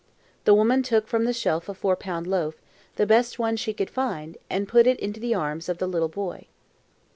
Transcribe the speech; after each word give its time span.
The 0.45 0.55
woman 0.55 0.81
took 0.81 1.07
from 1.07 1.25
the 1.25 1.31
shelf 1.31 1.69
a 1.69 1.75
four 1.75 1.95
pound 1.95 2.25
loaf, 2.25 2.55
the 2.95 3.05
best 3.05 3.37
one 3.37 3.55
she 3.55 3.71
could 3.71 3.91
find, 3.91 4.35
and 4.49 4.67
put 4.67 4.87
it 4.87 4.99
into 4.99 5.19
the 5.19 5.35
arms 5.35 5.69
of 5.69 5.77
the 5.77 5.85
little 5.85 6.09
boy. 6.09 6.47